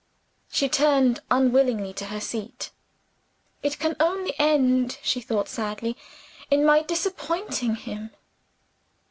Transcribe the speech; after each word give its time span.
She 0.51 0.65
returned 0.65 1.19
unwillingly 1.29 1.93
to 1.93 2.05
her 2.07 2.19
seat. 2.19 2.71
"It 3.61 3.77
can 3.77 3.95
only 3.99 4.33
end," 4.39 4.97
she 5.03 5.21
thought, 5.21 5.47
sadly, 5.47 5.95
"in 6.49 6.65
my 6.65 6.81
disappointing 6.81 7.75
him!" 7.75 8.09